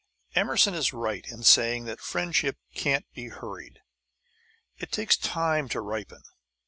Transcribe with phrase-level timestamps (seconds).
[0.33, 3.81] Emerson is right in saying that friendship can't be hurried.
[4.79, 6.23] It takes time to ripen.